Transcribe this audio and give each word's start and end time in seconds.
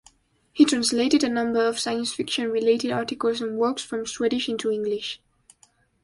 He 0.51 0.65
translated 0.65 1.23
a 1.23 1.29
number 1.29 1.63
of 1.63 1.77
science-fiction-related 1.79 2.89
articles 2.91 3.39
and 3.39 3.59
works 3.59 3.83
from 3.83 4.07
Swedish 4.07 4.49
into 4.49 4.71
English. 4.71 5.21